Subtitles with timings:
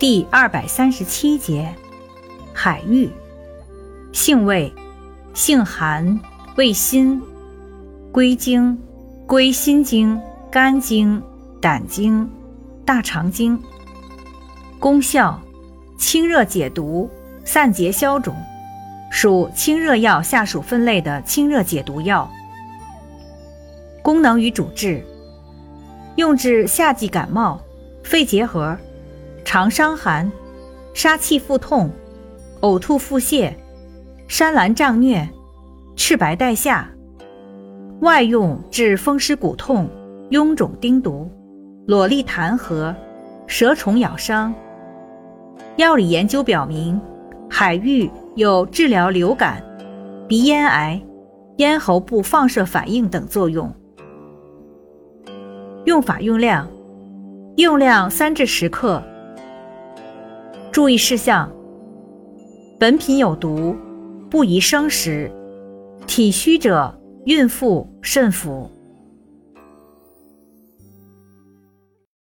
[0.00, 1.74] 第二百三十七节，
[2.54, 3.10] 海芋，
[4.14, 4.72] 性味，
[5.34, 6.18] 性寒，
[6.56, 7.20] 味辛，
[8.10, 8.80] 归经，
[9.26, 10.18] 归心经、
[10.50, 11.22] 肝经、
[11.60, 12.26] 胆经、
[12.82, 13.62] 大肠经。
[14.78, 15.38] 功效，
[15.98, 17.10] 清热解毒，
[17.44, 18.34] 散结消肿，
[19.10, 22.26] 属清热药下属分类的清热解毒药。
[24.00, 25.04] 功能与主治，
[26.16, 27.60] 用治夏季感冒、
[28.02, 28.78] 肺结核、
[29.44, 30.30] 肠伤寒、
[30.94, 31.90] 杀气腹痛、
[32.60, 33.52] 呕吐腹泻、
[34.28, 35.26] 山岚胀疟、
[35.96, 36.86] 赤白带下；
[38.00, 39.88] 外用治风湿骨痛、
[40.30, 41.30] 臃肿丁毒、
[41.86, 42.94] 瘰疬痰核、
[43.46, 44.54] 蛇虫咬伤。
[45.76, 47.00] 药理研究表明，
[47.48, 49.62] 海芋有治疗流感、
[50.28, 51.00] 鼻咽癌、
[51.56, 53.72] 咽喉部放射反应等作用。
[55.86, 56.68] 用法用量：
[57.56, 59.02] 用量三至十克。
[60.72, 61.50] 注意事项：
[62.78, 63.74] 本品有毒，
[64.30, 65.28] 不宜生食，
[66.06, 68.70] 体虚者、孕妇慎服。